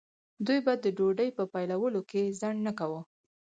دوی 0.45 0.59
به 0.65 0.73
د 0.83 0.85
ډوډۍ 0.97 1.29
په 1.37 1.43
پیلولو 1.53 2.01
کې 2.09 2.33
ځنډ 2.39 2.57
نه 2.67 2.71
کاوه. 2.79 3.01